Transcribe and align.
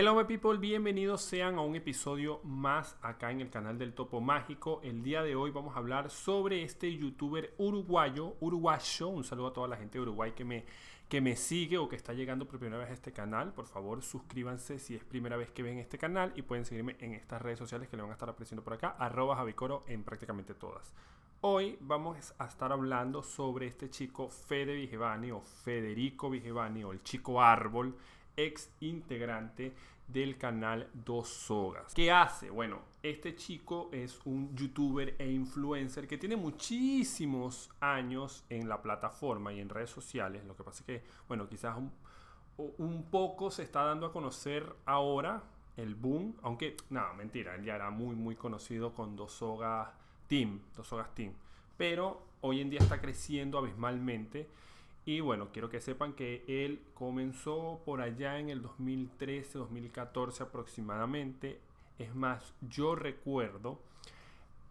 Hello 0.00 0.14
my 0.14 0.24
people, 0.24 0.56
bienvenidos 0.56 1.20
sean 1.20 1.58
a 1.58 1.60
un 1.60 1.76
episodio 1.76 2.40
más 2.42 2.96
acá 3.02 3.32
en 3.32 3.42
el 3.42 3.50
canal 3.50 3.76
del 3.76 3.92
Topo 3.92 4.22
Mágico. 4.22 4.80
El 4.82 5.02
día 5.02 5.22
de 5.22 5.36
hoy 5.36 5.50
vamos 5.50 5.76
a 5.76 5.78
hablar 5.78 6.08
sobre 6.08 6.62
este 6.62 6.96
youtuber 6.96 7.52
uruguayo, 7.58 8.34
uruguayo. 8.40 9.08
Un 9.08 9.24
saludo 9.24 9.48
a 9.48 9.52
toda 9.52 9.68
la 9.68 9.76
gente 9.76 9.98
de 9.98 10.02
Uruguay 10.02 10.32
que 10.32 10.42
me, 10.42 10.64
que 11.10 11.20
me 11.20 11.36
sigue 11.36 11.76
o 11.76 11.86
que 11.86 11.96
está 11.96 12.14
llegando 12.14 12.48
por 12.48 12.58
primera 12.58 12.78
vez 12.78 12.88
a 12.88 12.94
este 12.94 13.12
canal. 13.12 13.52
Por 13.52 13.66
favor, 13.66 14.00
suscríbanse 14.02 14.78
si 14.78 14.94
es 14.94 15.04
primera 15.04 15.36
vez 15.36 15.50
que 15.50 15.62
ven 15.62 15.76
este 15.76 15.98
canal 15.98 16.32
y 16.34 16.40
pueden 16.40 16.64
seguirme 16.64 16.96
en 17.00 17.12
estas 17.12 17.42
redes 17.42 17.58
sociales 17.58 17.90
que 17.90 17.96
le 17.98 18.02
van 18.02 18.12
a 18.12 18.14
estar 18.14 18.30
apareciendo 18.30 18.64
por 18.64 18.72
acá, 18.72 18.96
arroba 18.98 19.36
Javicoro 19.36 19.84
en 19.86 20.02
prácticamente 20.02 20.54
todas. 20.54 20.94
Hoy 21.42 21.76
vamos 21.80 22.34
a 22.38 22.46
estar 22.46 22.72
hablando 22.72 23.22
sobre 23.22 23.66
este 23.66 23.90
chico 23.90 24.30
Fede 24.30 24.74
Vigevani 24.74 25.30
o 25.30 25.42
Federico 25.42 26.30
Vigevani 26.30 26.84
o 26.84 26.92
el 26.92 27.02
chico 27.02 27.42
árbol 27.42 27.96
ex 28.36 28.70
integrante 28.80 29.72
del 30.12 30.36
canal 30.38 30.88
Dos 30.92 31.28
Sogas. 31.28 31.94
¿Qué 31.94 32.10
hace? 32.10 32.50
Bueno, 32.50 32.80
este 33.02 33.34
chico 33.36 33.88
es 33.92 34.20
un 34.24 34.54
youtuber 34.56 35.14
e 35.18 35.30
influencer 35.30 36.06
que 36.06 36.18
tiene 36.18 36.36
muchísimos 36.36 37.70
años 37.80 38.44
en 38.50 38.68
la 38.68 38.82
plataforma 38.82 39.52
y 39.52 39.60
en 39.60 39.68
redes 39.68 39.90
sociales. 39.90 40.44
Lo 40.44 40.56
que 40.56 40.64
pasa 40.64 40.80
es 40.80 40.86
que, 40.86 41.04
bueno, 41.28 41.48
quizás 41.48 41.76
un, 41.76 43.04
poco 43.10 43.50
se 43.50 43.62
está 43.62 43.84
dando 43.84 44.06
a 44.06 44.12
conocer 44.12 44.74
ahora 44.84 45.42
el 45.76 45.94
boom, 45.94 46.36
aunque, 46.42 46.76
no, 46.90 47.14
mentira, 47.14 47.54
él 47.54 47.64
ya 47.64 47.76
era 47.76 47.90
muy, 47.90 48.14
muy 48.14 48.36
conocido 48.36 48.92
con 48.92 49.16
Dos 49.16 49.42
Team, 50.26 50.60
Dos 50.76 50.86
Sogas 50.86 51.14
Team. 51.14 51.32
Pero 51.78 52.22
hoy 52.42 52.60
en 52.60 52.68
día 52.68 52.80
está 52.80 53.00
creciendo 53.00 53.58
abismalmente 53.58 54.46
y 55.06 55.20
bueno, 55.20 55.48
quiero 55.52 55.70
que 55.70 55.80
sepan 55.80 56.12
que 56.12 56.44
él 56.46 56.82
comenzó 56.94 57.80
por 57.84 58.00
allá 58.00 58.38
en 58.38 58.50
el 58.50 58.62
2013, 58.62 59.58
2014 59.58 60.42
aproximadamente. 60.42 61.58
Es 61.98 62.14
más, 62.14 62.54
yo 62.60 62.94
recuerdo 62.94 63.78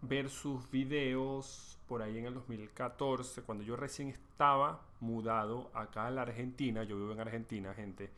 ver 0.02 0.30
sus 0.30 0.70
videos 0.72 1.78
por 1.88 2.02
ahí 2.02 2.18
en 2.18 2.26
el 2.26 2.34
2014, 2.36 3.42
cuando 3.42 3.64
yo 3.64 3.76
recién 3.76 4.10
estaba 4.10 4.82
mudado 5.00 5.72
acá 5.74 6.08
a 6.08 6.12
la 6.12 6.22
Argentina. 6.22 6.84
Yo 6.84 6.96
vivo 6.98 7.12
en 7.12 7.20
Argentina, 7.20 7.74
gente. 7.74 8.12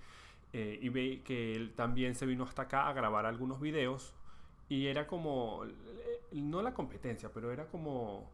Eh, 0.54 0.80
y 0.82 0.90
ve 0.90 1.22
que 1.24 1.56
él 1.56 1.74
también 1.76 2.16
se 2.16 2.26
vino 2.26 2.44
hasta 2.44 2.64
acá 2.64 2.90
a 2.90 2.94
grabar 2.94 3.26
algunos 3.26 3.62
videos. 3.62 4.14
Y 4.68 4.88
era 4.88 5.08
como, 5.08 5.66
eh, 5.66 6.22
no 6.34 6.62
la 6.62 6.74
competencia, 6.74 7.30
pero 7.34 7.52
era 7.52 7.66
como 7.68 8.30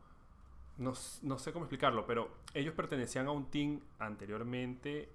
no, 0.78 0.94
sé 0.94 1.52
cómo 1.52 1.66
explicarlo, 1.66 2.06
pero 2.06 2.30
ellos 2.53 2.73
pertenecían 2.73 3.28
a 3.28 3.31
un 3.31 3.50
team 3.50 3.80
anteriormente 4.00 5.09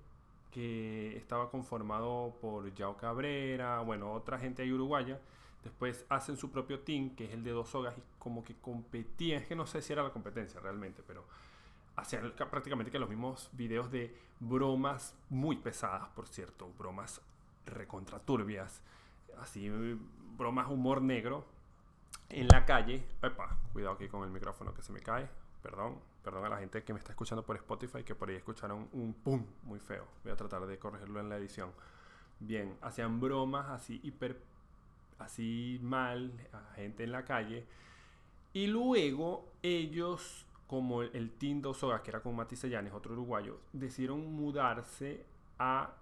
que 0.50 1.16
estaba 1.16 1.50
conformado 1.50 2.36
por 2.40 2.74
Yao 2.74 2.96
Cabrera, 2.96 3.80
bueno, 3.80 4.12
otra 4.12 4.38
gente 4.38 4.62
ahí 4.62 4.72
uruguaya. 4.72 5.20
Después 5.62 6.04
hacen 6.08 6.36
su 6.36 6.50
propio 6.50 6.80
team, 6.80 7.14
que 7.14 7.26
es 7.26 7.32
el 7.32 7.44
de 7.44 7.52
dos 7.52 7.68
sogas, 7.68 7.96
y 7.96 8.02
como 8.18 8.42
que 8.42 8.56
competían. 8.56 9.42
Es 9.42 9.46
que 9.46 9.54
no 9.54 9.64
sé 9.66 9.80
si 9.80 9.92
era 9.92 10.02
la 10.02 10.10
competencia 10.10 10.60
realmente, 10.60 11.02
pero 11.06 11.24
hacían 11.94 12.32
prácticamente 12.32 12.90
que 12.90 12.98
los 12.98 13.08
mismos 13.08 13.48
videos 13.52 13.90
de 13.90 14.14
bromas 14.40 15.14
muy 15.30 15.56
pesadas, 15.56 16.08
por 16.10 16.26
cierto, 16.26 16.72
bromas 16.76 17.20
recontraturbias, 17.64 18.82
así, 19.40 19.70
bromas 20.36 20.68
humor 20.68 21.00
negro 21.00 21.44
en 22.28 22.48
la 22.48 22.66
calle. 22.66 23.06
Cuidado 23.72 23.94
aquí 23.94 24.08
con 24.08 24.24
el 24.24 24.30
micrófono 24.30 24.74
que 24.74 24.82
se 24.82 24.92
me 24.92 25.00
cae. 25.00 25.28
Perdón, 25.62 25.98
perdón 26.24 26.44
a 26.44 26.48
la 26.48 26.58
gente 26.58 26.82
que 26.82 26.92
me 26.92 26.98
está 26.98 27.12
escuchando 27.12 27.44
por 27.44 27.56
Spotify 27.56 28.02
que 28.02 28.14
por 28.14 28.28
ahí 28.28 28.36
escucharon 28.36 28.88
un 28.92 29.14
pum 29.14 29.44
muy 29.62 29.78
feo. 29.78 30.06
Voy 30.24 30.32
a 30.32 30.36
tratar 30.36 30.66
de 30.66 30.78
corregirlo 30.78 31.20
en 31.20 31.28
la 31.28 31.36
edición. 31.36 31.70
Bien, 32.40 32.76
hacían 32.80 33.20
bromas 33.20 33.68
así 33.70 34.00
hiper, 34.02 34.36
así 35.18 35.78
mal 35.82 36.32
a 36.52 36.74
gente 36.74 37.04
en 37.04 37.12
la 37.12 37.24
calle. 37.24 37.64
Y 38.52 38.66
luego 38.66 39.48
ellos, 39.62 40.44
como 40.66 41.02
el, 41.02 41.30
Team 41.38 41.62
Dos 41.62 41.78
que 42.02 42.10
era 42.10 42.20
con 42.20 42.34
Mati 42.34 42.56
Sellanes, 42.56 42.92
otro 42.92 43.12
uruguayo, 43.12 43.60
decidieron 43.72 44.32
mudarse 44.32 45.24
a, 45.58 45.92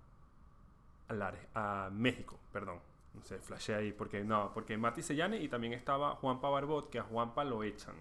a, 1.09 1.33
a 1.55 1.91
México, 1.91 2.39
perdón. 2.53 2.81
No 3.13 3.23
sé, 3.25 3.39
flashé 3.41 3.75
ahí, 3.75 3.93
porque 3.93 4.25
no, 4.25 4.53
porque 4.55 4.79
Mati 4.79 5.03
Sellanes 5.03 5.43
y 5.43 5.49
también 5.49 5.75
estaba 5.75 6.15
Juanpa 6.17 6.49
Barbot, 6.49 6.89
que 6.89 6.99
a 6.99 7.03
Juanpa 7.03 7.45
lo 7.45 7.63
echan 7.63 7.97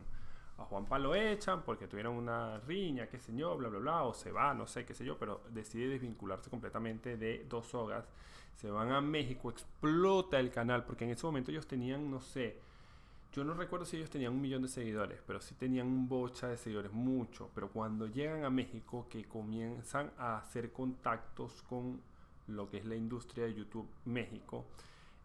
a 0.59 0.65
Juanpa 0.65 0.99
lo 0.99 1.15
echan 1.15 1.63
porque 1.63 1.87
tuvieron 1.87 2.15
una 2.15 2.59
riña, 2.59 3.07
qué 3.07 3.19
sé 3.19 3.35
yo, 3.35 3.57
bla, 3.57 3.69
bla, 3.69 3.79
bla, 3.79 4.03
o 4.03 4.13
se 4.13 4.31
va, 4.31 4.53
no 4.53 4.67
sé, 4.67 4.85
qué 4.85 4.93
sé 4.93 5.05
yo, 5.05 5.17
pero 5.17 5.41
decide 5.49 5.87
desvincularse 5.87 6.49
completamente 6.49 7.17
de 7.17 7.45
dos 7.49 7.67
sogas. 7.67 8.05
Se 8.55 8.69
van 8.69 8.91
a 8.91 9.01
México, 9.01 9.49
explota 9.49 10.39
el 10.39 10.51
canal, 10.51 10.83
porque 10.83 11.05
en 11.05 11.11
ese 11.11 11.25
momento 11.25 11.51
ellos 11.51 11.65
tenían, 11.65 12.11
no 12.11 12.19
sé, 12.19 12.59
yo 13.31 13.43
no 13.43 13.53
recuerdo 13.53 13.85
si 13.85 13.97
ellos 13.97 14.09
tenían 14.09 14.33
un 14.33 14.41
millón 14.41 14.63
de 14.63 14.67
seguidores, 14.67 15.21
pero 15.25 15.39
sí 15.39 15.53
tenían 15.53 15.87
un 15.87 16.09
bocha 16.09 16.47
de 16.47 16.57
seguidores, 16.57 16.91
mucho. 16.91 17.51
Pero 17.53 17.69
cuando 17.69 18.07
llegan 18.07 18.43
a 18.43 18.49
México, 18.49 19.07
que 19.09 19.23
comienzan 19.25 20.11
a 20.17 20.37
hacer 20.37 20.71
contactos 20.71 21.61
con 21.63 22.01
lo 22.47 22.69
que 22.69 22.77
es 22.77 22.85
la 22.85 22.95
industria 22.95 23.45
de 23.45 23.53
YouTube 23.53 23.87
México, 24.05 24.65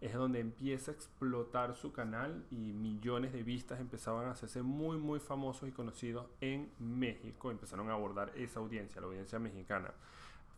es 0.04 0.12
donde 0.12 0.38
empieza 0.38 0.90
a 0.90 0.94
explotar 0.94 1.74
su 1.74 1.90
canal 1.90 2.44
y 2.50 2.74
millones 2.74 3.32
de 3.32 3.42
vistas 3.42 3.80
empezaban 3.80 4.26
a 4.26 4.32
hacerse 4.32 4.60
muy 4.60 4.98
muy 4.98 5.18
famosos 5.18 5.66
y 5.66 5.72
conocidos 5.72 6.26
en 6.42 6.70
México. 6.78 7.50
Empezaron 7.50 7.88
a 7.88 7.94
abordar 7.94 8.30
esa 8.36 8.60
audiencia, 8.60 9.00
la 9.00 9.06
audiencia 9.06 9.38
mexicana. 9.38 9.94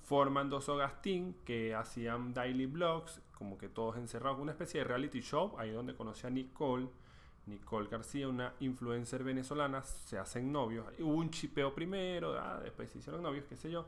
Forman 0.02 0.50
dos 0.50 0.68
Ogastín 0.68 1.36
que 1.44 1.76
hacían 1.76 2.34
daily 2.34 2.66
blogs, 2.66 3.22
como 3.38 3.56
que 3.56 3.68
todos 3.68 3.96
encerrados, 3.98 4.40
una 4.40 4.50
especie 4.50 4.80
de 4.80 4.84
reality 4.84 5.20
show, 5.20 5.54
ahí 5.58 5.70
donde 5.70 5.94
conocí 5.94 6.26
a 6.26 6.30
Nicole. 6.30 6.88
Nicole 7.46 7.88
García, 7.88 8.26
una 8.26 8.52
influencer 8.58 9.22
venezolana, 9.22 9.80
se 9.84 10.18
hacen 10.18 10.50
novios. 10.50 10.84
Hubo 10.98 11.14
un 11.14 11.30
chipeo 11.30 11.72
primero, 11.72 12.36
ah, 12.36 12.58
después 12.60 12.90
se 12.90 12.98
hicieron 12.98 13.22
novios, 13.22 13.44
qué 13.44 13.54
sé 13.54 13.70
yo. 13.70 13.86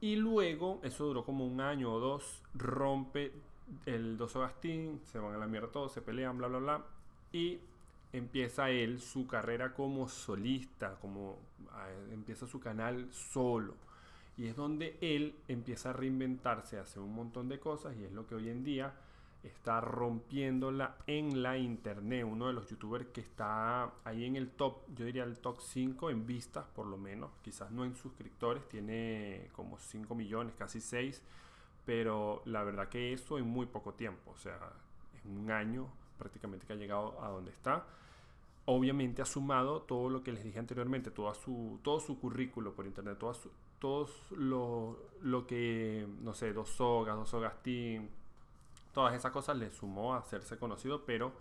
Y 0.00 0.16
luego, 0.16 0.80
eso 0.82 1.04
duró 1.04 1.24
como 1.24 1.46
un 1.46 1.60
año 1.60 1.92
o 1.92 2.00
dos, 2.00 2.42
rompe 2.54 3.32
el 3.86 4.16
Dos 4.16 4.34
Gastín, 4.34 5.00
se 5.04 5.18
van 5.18 5.34
a 5.34 5.38
la 5.38 5.46
mierda 5.46 5.68
todos, 5.68 5.92
se 5.92 6.02
pelean, 6.02 6.38
bla, 6.38 6.48
bla, 6.48 6.58
bla. 6.58 6.84
Y 7.32 7.60
empieza 8.12 8.70
él 8.70 9.00
su 9.00 9.26
carrera 9.26 9.74
como 9.74 10.08
solista, 10.08 10.96
como 11.00 11.38
empieza 12.12 12.46
su 12.46 12.60
canal 12.60 13.08
solo. 13.12 13.74
Y 14.36 14.46
es 14.46 14.56
donde 14.56 14.96
él 15.00 15.36
empieza 15.48 15.90
a 15.90 15.92
reinventarse, 15.92 16.78
hace 16.78 16.98
un 17.00 17.14
montón 17.14 17.48
de 17.48 17.58
cosas 17.58 17.96
y 17.96 18.04
es 18.04 18.12
lo 18.12 18.26
que 18.26 18.34
hoy 18.34 18.48
en 18.48 18.64
día 18.64 18.92
está 19.44 19.80
rompiéndola 19.80 20.96
en 21.06 21.42
la 21.42 21.58
internet. 21.58 22.24
Uno 22.28 22.48
de 22.48 22.52
los 22.52 22.68
youtubers 22.68 23.06
que 23.06 23.20
está 23.20 23.92
ahí 24.04 24.24
en 24.24 24.36
el 24.36 24.50
top, 24.50 24.78
yo 24.94 25.04
diría 25.04 25.24
el 25.24 25.38
top 25.38 25.60
5 25.60 26.10
en 26.10 26.26
vistas 26.26 26.66
por 26.74 26.86
lo 26.86 26.96
menos, 26.96 27.30
quizás 27.42 27.70
no 27.70 27.84
en 27.84 27.94
suscriptores, 27.94 28.68
tiene 28.68 29.50
como 29.52 29.78
5 29.78 30.14
millones, 30.14 30.54
casi 30.56 30.80
6 30.80 31.22
pero 31.84 32.42
la 32.46 32.62
verdad 32.62 32.88
que 32.88 33.12
eso 33.12 33.38
en 33.38 33.46
muy 33.46 33.66
poco 33.66 33.94
tiempo, 33.94 34.32
o 34.32 34.36
sea, 34.36 34.58
en 35.24 35.38
un 35.38 35.50
año 35.50 35.88
prácticamente 36.18 36.66
que 36.66 36.72
ha 36.72 36.76
llegado 36.76 37.22
a 37.22 37.28
donde 37.28 37.50
está. 37.50 37.84
Obviamente 38.66 39.20
ha 39.20 39.26
sumado 39.26 39.82
todo 39.82 40.08
lo 40.08 40.22
que 40.22 40.32
les 40.32 40.42
dije 40.42 40.58
anteriormente, 40.58 41.10
todo 41.10 41.32
su, 41.34 41.78
todo 41.82 42.00
su 42.00 42.18
currículo 42.18 42.72
por 42.72 42.86
internet, 42.86 43.18
todo, 43.18 43.36
todo 43.78 44.08
lo, 44.30 44.98
lo, 45.20 45.46
que, 45.46 46.06
no 46.22 46.32
sé, 46.32 46.52
dos 46.54 46.70
sogas, 46.70 47.14
dos 47.16 47.28
sogas 47.28 47.62
team, 47.62 48.08
todas 48.94 49.14
esas 49.14 49.32
cosas 49.32 49.58
le 49.58 49.70
sumó 49.70 50.14
a 50.14 50.18
hacerse 50.18 50.56
conocido, 50.56 51.04
pero 51.04 51.32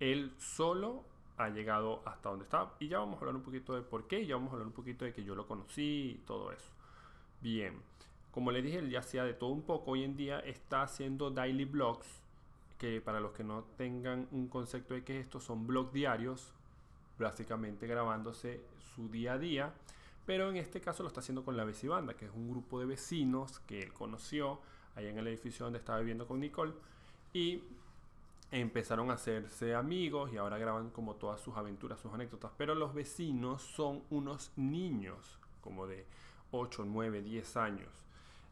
él 0.00 0.34
solo 0.38 1.04
ha 1.36 1.48
llegado 1.48 2.02
hasta 2.04 2.30
donde 2.30 2.44
está. 2.44 2.72
Y 2.80 2.88
ya 2.88 2.98
vamos 2.98 3.16
a 3.16 3.18
hablar 3.20 3.36
un 3.36 3.42
poquito 3.42 3.74
de 3.76 3.82
por 3.82 4.08
qué, 4.08 4.26
ya 4.26 4.34
vamos 4.34 4.50
a 4.50 4.52
hablar 4.54 4.66
un 4.66 4.72
poquito 4.72 5.04
de 5.04 5.12
que 5.12 5.22
yo 5.22 5.36
lo 5.36 5.46
conocí 5.46 6.16
y 6.16 6.22
todo 6.26 6.50
eso. 6.50 6.72
Bien, 7.40 7.80
como 8.38 8.52
le 8.52 8.62
dije, 8.62 8.78
él 8.78 8.88
ya 8.88 9.00
hacía 9.00 9.24
de 9.24 9.34
todo 9.34 9.50
un 9.50 9.62
poco. 9.62 9.90
Hoy 9.90 10.04
en 10.04 10.16
día 10.16 10.38
está 10.38 10.82
haciendo 10.82 11.28
daily 11.28 11.64
blogs, 11.64 12.06
que 12.78 13.00
para 13.00 13.18
los 13.18 13.32
que 13.32 13.42
no 13.42 13.64
tengan 13.76 14.28
un 14.30 14.46
concepto 14.46 14.94
de 14.94 15.02
qué 15.02 15.18
es 15.18 15.26
esto, 15.26 15.40
son 15.40 15.66
blogs 15.66 15.92
diarios, 15.92 16.52
básicamente 17.18 17.88
grabándose 17.88 18.60
su 18.94 19.08
día 19.08 19.32
a 19.32 19.38
día. 19.38 19.74
Pero 20.24 20.50
en 20.50 20.56
este 20.56 20.80
caso 20.80 21.02
lo 21.02 21.08
está 21.08 21.18
haciendo 21.18 21.44
con 21.44 21.56
la 21.56 21.66
Banda, 21.88 22.14
que 22.14 22.26
es 22.26 22.30
un 22.32 22.48
grupo 22.48 22.78
de 22.78 22.86
vecinos 22.86 23.58
que 23.66 23.82
él 23.82 23.92
conoció 23.92 24.60
allá 24.94 25.10
en 25.10 25.18
el 25.18 25.26
edificio 25.26 25.64
donde 25.64 25.80
estaba 25.80 25.98
viviendo 25.98 26.28
con 26.28 26.38
Nicole. 26.38 26.74
Y 27.32 27.64
empezaron 28.52 29.10
a 29.10 29.14
hacerse 29.14 29.74
amigos 29.74 30.32
y 30.32 30.36
ahora 30.36 30.58
graban 30.58 30.90
como 30.90 31.16
todas 31.16 31.40
sus 31.40 31.56
aventuras, 31.56 31.98
sus 31.98 32.14
anécdotas. 32.14 32.52
Pero 32.56 32.76
los 32.76 32.94
vecinos 32.94 33.62
son 33.62 34.04
unos 34.10 34.52
niños, 34.54 35.40
como 35.60 35.88
de 35.88 36.06
8, 36.52 36.84
9, 36.86 37.22
10 37.22 37.56
años. 37.56 38.07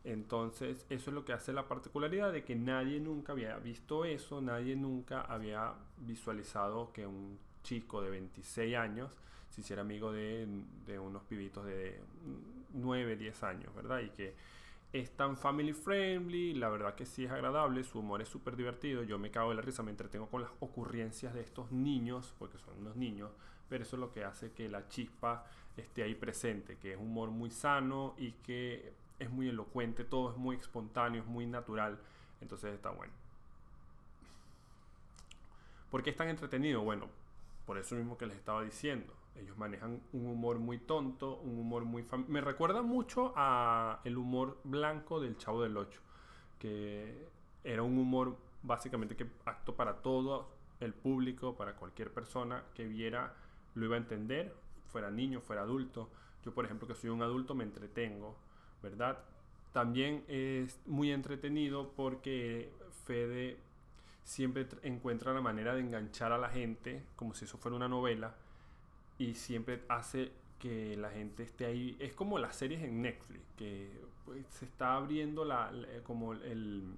Entonces, 0.06 0.86
eso 0.88 1.10
es 1.10 1.14
lo 1.14 1.24
que 1.24 1.32
hace 1.32 1.52
la 1.52 1.66
particularidad 1.66 2.32
de 2.32 2.44
que 2.44 2.54
nadie 2.54 3.00
nunca 3.00 3.32
había 3.32 3.56
visto 3.56 4.04
eso, 4.04 4.40
nadie 4.40 4.76
nunca 4.76 5.22
había 5.22 5.74
visualizado 5.96 6.92
que 6.92 7.04
un 7.04 7.40
chico 7.64 8.00
de 8.00 8.10
26 8.10 8.76
años 8.76 9.10
se 9.50 9.62
hiciera 9.62 9.82
amigo 9.82 10.12
de, 10.12 10.46
unos 11.00 11.24
pibitos 11.24 11.66
de 11.66 12.00
9, 12.74 13.16
10 13.16 13.42
años, 13.42 13.74
¿verdad? 13.74 13.98
Y 13.98 14.10
que 14.10 14.36
es 14.92 15.10
tan 15.16 15.36
family 15.36 15.72
friendly, 15.72 16.54
la 16.54 16.68
verdad 16.68 16.94
que 16.94 17.04
sí 17.04 17.24
es 17.24 17.32
agradable, 17.32 17.82
su 17.82 17.98
humor 17.98 18.22
es 18.22 18.28
súper 18.28 18.54
divertido, 18.54 19.02
yo 19.02 19.18
me 19.18 19.32
cago 19.32 19.50
de 19.50 19.56
la 19.56 19.62
risa, 19.62 19.82
me 19.82 19.90
entretengo 19.90 20.28
con 20.28 20.42
las 20.42 20.52
ocurrencias 20.60 21.34
de 21.34 21.40
estos 21.40 21.72
niños, 21.72 22.32
porque 22.38 22.58
son 22.58 22.78
unos 22.78 22.94
niños, 22.94 23.32
pero 23.68 23.82
eso 23.82 23.96
es 23.96 24.00
lo 24.00 24.12
que 24.12 24.22
hace 24.22 24.52
que 24.52 24.68
la 24.68 24.86
chispa 24.86 25.46
esté 25.76 26.04
ahí 26.04 26.14
presente, 26.14 26.76
que 26.76 26.92
es 26.92 26.96
humor 26.96 27.30
muy 27.30 27.50
sano 27.50 28.14
y 28.18 28.30
que 28.30 28.94
es 29.18 29.30
muy 29.30 29.48
elocuente, 29.48 30.04
todo 30.04 30.30
es 30.30 30.36
muy 30.36 30.56
espontáneo, 30.56 31.22
es 31.22 31.28
muy 31.28 31.46
natural, 31.46 31.98
entonces 32.40 32.74
está 32.74 32.90
bueno. 32.90 33.12
¿Por 35.90 36.02
qué 36.02 36.10
es 36.10 36.16
tan 36.16 36.28
entretenido? 36.28 36.82
Bueno, 36.82 37.08
por 37.64 37.78
eso 37.78 37.94
mismo 37.94 38.18
que 38.18 38.26
les 38.26 38.36
estaba 38.36 38.62
diciendo. 38.62 39.12
Ellos 39.36 39.56
manejan 39.58 40.00
un 40.12 40.26
humor 40.26 40.58
muy 40.58 40.78
tonto, 40.78 41.36
un 41.36 41.58
humor 41.58 41.84
muy... 41.84 42.06
Me 42.28 42.40
recuerda 42.40 42.82
mucho 42.82 43.32
a 43.36 44.00
el 44.04 44.16
humor 44.16 44.58
blanco 44.64 45.20
del 45.20 45.36
Chavo 45.36 45.62
del 45.62 45.76
Ocho, 45.76 46.00
que 46.58 47.28
era 47.64 47.82
un 47.82 47.98
humor 47.98 48.36
básicamente 48.62 49.16
que 49.16 49.26
acto 49.44 49.74
para 49.76 49.96
todo 50.02 50.48
el 50.80 50.94
público, 50.94 51.56
para 51.56 51.76
cualquier 51.76 52.12
persona 52.12 52.64
que 52.74 52.86
viera, 52.86 53.34
lo 53.74 53.84
iba 53.84 53.96
a 53.96 53.98
entender, 53.98 54.54
fuera 54.86 55.10
niño, 55.10 55.40
fuera 55.40 55.62
adulto. 55.62 56.08
Yo, 56.44 56.54
por 56.54 56.64
ejemplo, 56.64 56.88
que 56.88 56.94
soy 56.94 57.10
un 57.10 57.22
adulto, 57.22 57.54
me 57.54 57.64
entretengo, 57.64 58.36
¿verdad? 58.82 59.18
También 59.72 60.24
es 60.28 60.80
muy 60.86 61.12
entretenido 61.12 61.92
porque 61.94 62.72
Fede 63.04 63.58
siempre 64.24 64.66
encuentra 64.82 65.32
la 65.32 65.40
manera 65.40 65.74
de 65.74 65.80
enganchar 65.80 66.32
a 66.32 66.38
la 66.38 66.48
gente, 66.48 67.04
como 67.14 67.34
si 67.34 67.44
eso 67.44 67.58
fuera 67.58 67.76
una 67.76 67.88
novela, 67.88 68.34
y 69.18 69.34
siempre 69.34 69.82
hace 69.88 70.32
que 70.58 70.96
la 70.96 71.10
gente 71.10 71.42
esté 71.42 71.66
ahí. 71.66 71.96
Es 72.00 72.14
como 72.14 72.38
las 72.38 72.56
series 72.56 72.82
en 72.82 73.02
Netflix, 73.02 73.44
que 73.56 73.90
pues, 74.24 74.46
se 74.48 74.64
está 74.64 74.96
abriendo 74.96 75.44
la, 75.44 75.72
como 76.04 76.32
el, 76.32 76.96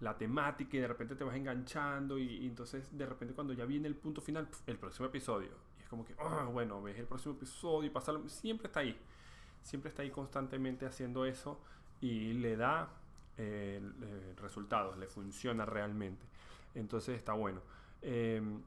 la 0.00 0.16
temática 0.16 0.76
y 0.76 0.80
de 0.80 0.88
repente 0.88 1.14
te 1.16 1.24
vas 1.24 1.36
enganchando 1.36 2.18
y, 2.18 2.46
entonces 2.46 2.96
de 2.96 3.06
repente 3.06 3.34
cuando 3.34 3.52
ya 3.52 3.64
viene 3.64 3.88
el 3.88 3.96
punto 3.96 4.20
final, 4.20 4.48
el 4.66 4.78
próximo 4.78 5.06
episodio. 5.06 5.50
Y 5.78 5.82
es 5.82 5.88
como 5.88 6.04
que, 6.04 6.14
ah, 6.18 6.48
bueno, 6.52 6.82
ves 6.82 6.98
el 6.98 7.06
próximo 7.06 7.34
episodio 7.34 7.88
y 7.88 7.90
pasa 7.90 8.12
Siempre 8.28 8.68
está 8.68 8.80
ahí. 8.80 8.96
Siempre 9.62 9.90
está 9.90 10.02
ahí 10.02 10.10
constantemente 10.10 10.86
haciendo 10.86 11.24
eso 11.24 11.60
y 12.00 12.32
le 12.34 12.56
da 12.56 12.88
eh, 13.38 13.80
resultados, 14.40 14.96
le 14.98 15.06
funciona 15.06 15.64
realmente. 15.64 16.24
Entonces 16.74 17.16
está 17.16 17.32
bueno. 17.32 17.60
Em, 18.02 18.60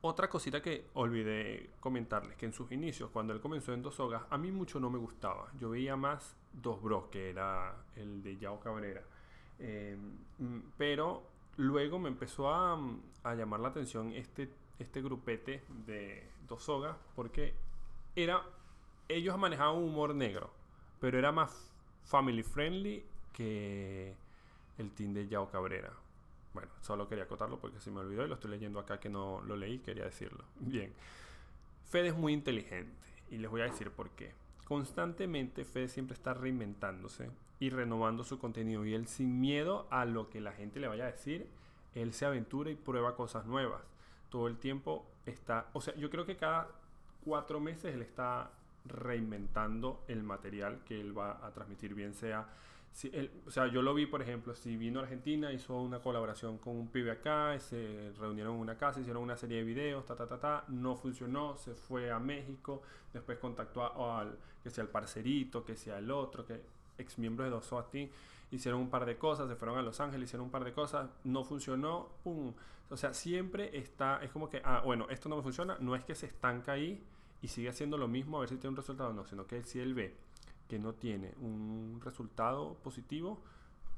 otra 0.00 0.28
cosita 0.30 0.62
que 0.62 0.86
olvidé 0.94 1.70
comentarles, 1.80 2.36
que 2.36 2.46
en 2.46 2.52
sus 2.52 2.70
inicios, 2.70 3.10
cuando 3.10 3.32
él 3.32 3.40
comenzó 3.40 3.72
en 3.72 3.82
Dos 3.82 3.98
Hogas, 3.98 4.22
a 4.30 4.38
mí 4.38 4.52
mucho 4.52 4.78
no 4.78 4.90
me 4.90 4.98
gustaba. 4.98 5.50
Yo 5.58 5.70
veía 5.70 5.96
más 5.96 6.36
Dos 6.52 6.80
Bros, 6.80 7.08
que 7.08 7.30
era 7.30 7.74
el 7.96 8.22
de 8.22 8.36
Yao 8.38 8.60
Cabrera. 8.60 9.02
Em, 9.58 10.16
pero 10.76 11.24
luego 11.56 11.98
me 11.98 12.08
empezó 12.08 12.48
a, 12.48 12.78
a, 13.24 13.34
llamar 13.34 13.58
la 13.58 13.68
atención 13.68 14.12
este, 14.12 14.48
este 14.78 15.02
grupete 15.02 15.64
de 15.84 16.30
Dos 16.46 16.68
Hogas, 16.68 16.96
porque 17.16 17.54
era, 18.14 18.42
ellos 19.08 19.38
manejaban 19.38 19.76
un 19.76 19.84
humor 19.84 20.14
negro, 20.14 20.50
pero 21.00 21.18
era 21.18 21.32
más 21.32 21.72
family 22.04 22.42
friendly 22.42 23.04
que 23.32 24.14
el 24.78 24.90
team 24.92 25.14
de 25.14 25.28
Yao 25.28 25.50
Cabrera. 25.50 25.92
Bueno, 26.54 26.70
solo 26.80 27.08
quería 27.08 27.24
acotarlo 27.24 27.58
porque 27.58 27.80
se 27.80 27.90
me 27.90 28.00
olvidó 28.00 28.24
y 28.24 28.28
lo 28.28 28.34
estoy 28.34 28.50
leyendo 28.50 28.80
acá 28.80 28.98
que 28.98 29.08
no 29.08 29.40
lo 29.42 29.56
leí, 29.56 29.78
quería 29.78 30.04
decirlo. 30.04 30.44
Bien. 30.60 30.92
Fede 31.86 32.08
es 32.08 32.16
muy 32.16 32.32
inteligente 32.32 32.92
y 33.30 33.38
les 33.38 33.50
voy 33.50 33.62
a 33.62 33.64
decir 33.64 33.90
por 33.90 34.10
qué. 34.10 34.32
Constantemente 34.64 35.64
Fede 35.64 35.88
siempre 35.88 36.14
está 36.14 36.34
reinventándose 36.34 37.30
y 37.60 37.70
renovando 37.70 38.24
su 38.24 38.38
contenido 38.38 38.84
y 38.84 38.94
él 38.94 39.06
sin 39.06 39.40
miedo 39.40 39.86
a 39.90 40.04
lo 40.04 40.28
que 40.28 40.40
la 40.40 40.52
gente 40.52 40.80
le 40.80 40.88
vaya 40.88 41.04
a 41.04 41.12
decir, 41.12 41.48
él 41.94 42.12
se 42.12 42.26
aventura 42.26 42.70
y 42.70 42.74
prueba 42.74 43.16
cosas 43.16 43.46
nuevas. 43.46 43.82
Todo 44.28 44.46
el 44.46 44.58
tiempo 44.58 45.06
está, 45.24 45.68
o 45.72 45.80
sea, 45.80 45.94
yo 45.96 46.10
creo 46.10 46.26
que 46.26 46.36
cada 46.36 46.68
cuatro 47.24 47.60
meses 47.60 47.94
él 47.94 48.02
está 48.02 48.50
reinventando 48.88 50.04
el 50.08 50.22
material 50.22 50.80
que 50.84 51.00
él 51.00 51.16
va 51.16 51.44
a 51.46 51.52
transmitir, 51.52 51.94
bien 51.94 52.14
sea 52.14 52.46
si 52.92 53.10
o 53.46 53.50
sea, 53.50 53.68
yo 53.68 53.82
lo 53.82 53.94
vi, 53.94 54.06
por 54.06 54.22
ejemplo, 54.22 54.54
si 54.54 54.76
vino 54.76 55.00
a 55.00 55.02
Argentina, 55.04 55.52
hizo 55.52 55.80
una 55.80 56.00
colaboración 56.00 56.58
con 56.58 56.76
un 56.76 56.88
pibe 56.88 57.10
acá, 57.10 57.58
se 57.60 58.12
reunieron 58.18 58.54
en 58.54 58.60
una 58.60 58.76
casa, 58.76 59.00
hicieron 59.00 59.22
una 59.22 59.36
serie 59.36 59.58
de 59.58 59.64
videos, 59.64 60.04
ta, 60.04 60.16
ta, 60.16 60.26
ta, 60.26 60.40
ta, 60.40 60.64
no 60.68 60.96
funcionó, 60.96 61.56
se 61.56 61.74
fue 61.74 62.10
a 62.10 62.18
México, 62.18 62.82
después 63.12 63.38
contactó 63.38 64.12
al, 64.12 64.36
que 64.62 64.70
sea 64.70 64.82
el 64.82 64.90
parcerito, 64.90 65.64
que 65.64 65.76
sea 65.76 65.98
el 65.98 66.10
otro, 66.10 66.44
que 66.44 66.60
ex 66.98 67.18
miembros 67.18 67.46
de 67.46 67.50
Dos 67.50 67.90
Team, 67.90 68.08
hicieron 68.50 68.80
un 68.80 68.90
par 68.90 69.06
de 69.06 69.16
cosas, 69.16 69.48
se 69.48 69.54
fueron 69.54 69.78
a 69.78 69.82
Los 69.82 70.00
Ángeles, 70.00 70.28
hicieron 70.28 70.46
un 70.46 70.50
par 70.50 70.64
de 70.64 70.72
cosas, 70.72 71.08
no 71.24 71.44
funcionó, 71.44 72.08
pum. 72.24 72.52
O 72.90 72.96
sea, 72.96 73.12
siempre 73.12 73.78
está, 73.78 74.20
es 74.24 74.30
como 74.30 74.48
que, 74.48 74.62
ah, 74.64 74.82
bueno, 74.84 75.06
esto 75.10 75.28
no 75.28 75.36
me 75.36 75.42
funciona, 75.42 75.76
no 75.78 75.94
es 75.94 76.04
que 76.04 76.14
se 76.14 76.26
estanca 76.26 76.72
ahí 76.72 77.00
y 77.42 77.48
sigue 77.48 77.68
haciendo 77.68 77.98
lo 77.98 78.08
mismo 78.08 78.36
a 78.36 78.40
ver 78.40 78.48
si 78.48 78.56
tiene 78.56 78.70
un 78.70 78.76
resultado 78.76 79.10
o 79.10 79.12
no, 79.12 79.24
sino 79.24 79.46
que 79.46 79.62
si 79.64 79.80
él 79.80 79.94
ve 79.94 80.16
que 80.68 80.78
no 80.78 80.94
tiene 80.94 81.34
un 81.40 82.00
resultado 82.04 82.74
positivo, 82.82 83.42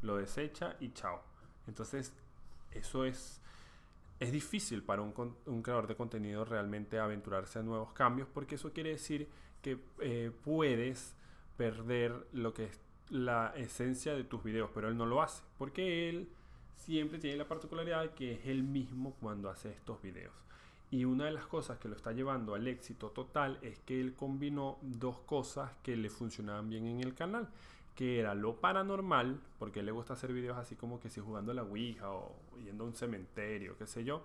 lo 0.02 0.16
desecha 0.16 0.76
y 0.80 0.92
chao. 0.92 1.20
Entonces, 1.66 2.12
eso 2.70 3.04
es, 3.04 3.40
es 4.20 4.32
difícil 4.32 4.82
para 4.82 5.02
un, 5.02 5.12
creador 5.62 5.86
de 5.86 5.96
contenido 5.96 6.44
realmente 6.44 6.98
aventurarse 6.98 7.58
a 7.58 7.62
nuevos 7.62 7.92
cambios, 7.92 8.28
porque 8.32 8.54
eso 8.54 8.72
quiere 8.72 8.90
decir 8.90 9.28
que 9.62 9.78
eh, 10.00 10.30
puedes 10.44 11.14
perder 11.56 12.26
lo 12.32 12.54
que 12.54 12.66
es 12.66 12.80
la 13.10 13.52
esencia 13.56 14.14
de 14.14 14.24
tus 14.24 14.42
videos, 14.44 14.70
pero 14.72 14.88
él 14.88 14.96
no 14.96 15.06
lo 15.06 15.20
hace, 15.20 15.42
porque 15.58 16.08
él 16.08 16.28
siempre 16.76 17.18
tiene 17.18 17.36
la 17.36 17.48
particularidad 17.48 18.14
que 18.14 18.34
es 18.34 18.46
él 18.46 18.62
mismo 18.62 19.14
cuando 19.20 19.50
hace 19.50 19.70
estos 19.70 20.00
videos. 20.00 20.32
Y 20.90 21.04
una 21.04 21.26
de 21.26 21.30
las 21.30 21.46
cosas 21.46 21.78
que 21.78 21.88
lo 21.88 21.94
está 21.94 22.12
llevando 22.12 22.54
al 22.54 22.66
éxito 22.66 23.10
total 23.10 23.58
es 23.62 23.78
que 23.80 24.00
él 24.00 24.14
combinó 24.14 24.78
dos 24.82 25.20
cosas 25.20 25.70
que 25.82 25.96
le 25.96 26.10
funcionaban 26.10 26.68
bien 26.68 26.86
en 26.86 27.00
el 27.00 27.14
canal, 27.14 27.48
que 27.94 28.18
era 28.18 28.34
lo 28.34 28.56
paranormal, 28.56 29.40
porque 29.58 29.84
le 29.84 29.92
gusta 29.92 30.14
hacer 30.14 30.32
videos 30.32 30.58
así 30.58 30.74
como 30.74 30.98
que 30.98 31.08
si 31.08 31.20
jugando 31.20 31.52
a 31.52 31.54
la 31.54 31.62
Ouija 31.62 32.10
o 32.10 32.34
yendo 32.64 32.84
a 32.84 32.86
un 32.88 32.94
cementerio, 32.94 33.78
qué 33.78 33.86
sé 33.86 34.02
yo. 34.02 34.24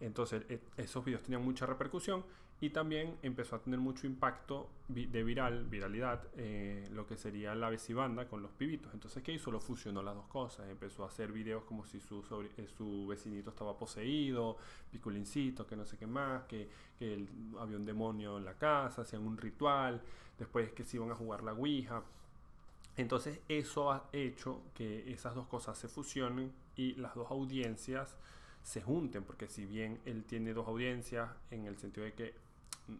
Entonces 0.00 0.44
e, 0.48 0.60
esos 0.76 1.04
videos 1.04 1.22
tenían 1.22 1.44
mucha 1.44 1.66
repercusión 1.66 2.24
y 2.62 2.70
también 2.70 3.18
empezó 3.22 3.56
a 3.56 3.58
tener 3.58 3.80
mucho 3.80 4.06
impacto 4.06 4.70
de 4.86 5.24
viral, 5.24 5.64
viralidad, 5.64 6.22
eh, 6.36 6.88
lo 6.92 7.08
que 7.08 7.16
sería 7.16 7.56
la 7.56 7.68
vecibanda 7.68 8.28
con 8.28 8.40
los 8.40 8.52
pibitos. 8.52 8.94
Entonces, 8.94 9.20
¿qué 9.24 9.32
hizo? 9.32 9.50
Lo 9.50 9.60
fusionó 9.60 10.00
las 10.00 10.14
dos 10.14 10.28
cosas. 10.28 10.68
Empezó 10.68 11.02
a 11.02 11.08
hacer 11.08 11.32
videos 11.32 11.64
como 11.64 11.84
si 11.84 11.98
su, 11.98 12.22
eh, 12.56 12.68
su 12.68 13.08
vecinito 13.08 13.50
estaba 13.50 13.76
poseído, 13.76 14.58
piculincito, 14.92 15.66
que 15.66 15.74
no 15.74 15.84
sé 15.84 15.98
qué 15.98 16.06
más, 16.06 16.44
que, 16.44 16.68
que 16.96 17.26
había 17.58 17.76
un 17.76 17.84
demonio 17.84 18.38
en 18.38 18.44
la 18.44 18.54
casa, 18.54 19.02
hacían 19.02 19.26
un 19.26 19.36
ritual, 19.36 20.00
después 20.38 20.70
que 20.70 20.84
se 20.84 20.98
iban 20.98 21.10
a 21.10 21.16
jugar 21.16 21.42
la 21.42 21.54
Ouija. 21.54 22.04
Entonces, 22.96 23.40
eso 23.48 23.90
ha 23.90 24.08
hecho 24.12 24.62
que 24.72 25.12
esas 25.12 25.34
dos 25.34 25.48
cosas 25.48 25.76
se 25.76 25.88
fusionen 25.88 26.52
y 26.76 26.94
las 26.94 27.16
dos 27.16 27.28
audiencias 27.28 28.16
se 28.62 28.80
junten, 28.80 29.24
porque 29.24 29.48
si 29.48 29.66
bien 29.66 29.98
él 30.04 30.22
tiene 30.22 30.54
dos 30.54 30.68
audiencias, 30.68 31.28
en 31.50 31.66
el 31.66 31.76
sentido 31.76 32.04
de 32.04 32.12
que 32.12 32.51